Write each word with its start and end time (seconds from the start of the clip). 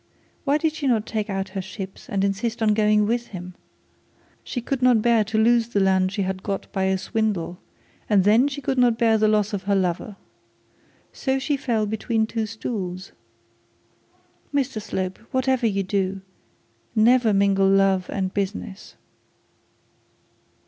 Why 0.45 0.57
did 0.57 0.73
she 0.73 0.87
not 0.87 1.05
take 1.05 1.29
out 1.29 1.49
her 1.49 1.61
ships 1.61 2.09
and 2.09 2.23
insist 2.23 2.63
on 2.63 2.73
going 2.73 3.05
with 3.05 3.27
him? 3.27 3.53
She 4.43 4.59
could 4.59 4.81
not 4.81 5.03
bear 5.03 5.23
to 5.25 5.37
lose 5.37 5.67
the 5.67 5.79
land 5.79 6.11
she 6.11 6.23
had 6.23 6.41
got 6.41 6.71
by 6.71 6.85
a 6.85 6.97
swindle; 6.97 7.59
and 8.09 8.23
then 8.23 8.47
she 8.47 8.61
could 8.61 8.79
not 8.79 8.97
bear 8.97 9.19
the 9.19 9.27
loss 9.27 9.53
of 9.53 9.61
her 9.65 9.75
lover. 9.75 10.15
So 11.13 11.37
she 11.37 11.55
fell 11.55 11.85
between 11.85 12.25
two 12.25 12.47
stools. 12.47 13.11
Mr 14.51 14.81
Slope, 14.81 15.19
whatever 15.29 15.67
you 15.67 15.83
do, 15.83 16.21
never 16.95 17.31
mingle 17.31 17.69
love 17.69 18.09
and 18.09 18.33
business.' 18.33 18.95